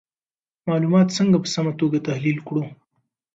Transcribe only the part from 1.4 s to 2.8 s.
په سمه توګه تحلیل کړو؟